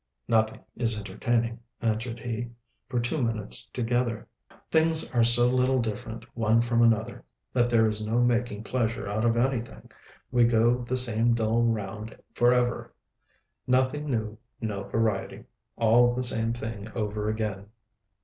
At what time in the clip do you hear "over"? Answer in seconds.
16.95-17.29